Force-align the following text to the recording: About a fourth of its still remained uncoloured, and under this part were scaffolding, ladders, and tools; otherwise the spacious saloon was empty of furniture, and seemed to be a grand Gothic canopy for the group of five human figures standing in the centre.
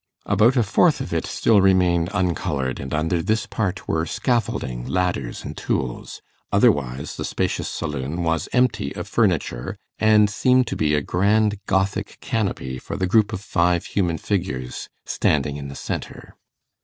About 0.25 0.57
a 0.57 0.63
fourth 0.63 0.99
of 0.99 1.13
its 1.13 1.29
still 1.29 1.61
remained 1.61 2.09
uncoloured, 2.11 2.79
and 2.79 2.91
under 2.91 3.21
this 3.21 3.45
part 3.45 3.87
were 3.87 4.07
scaffolding, 4.07 4.83
ladders, 4.87 5.43
and 5.43 5.55
tools; 5.55 6.23
otherwise 6.51 7.17
the 7.17 7.23
spacious 7.23 7.67
saloon 7.69 8.23
was 8.23 8.49
empty 8.51 8.95
of 8.95 9.07
furniture, 9.07 9.77
and 9.99 10.27
seemed 10.27 10.65
to 10.65 10.75
be 10.75 10.95
a 10.95 11.01
grand 11.03 11.59
Gothic 11.67 12.17
canopy 12.19 12.79
for 12.79 12.97
the 12.97 13.05
group 13.05 13.31
of 13.31 13.41
five 13.41 13.85
human 13.85 14.17
figures 14.17 14.89
standing 15.05 15.57
in 15.57 15.67
the 15.67 15.75
centre. 15.75 16.35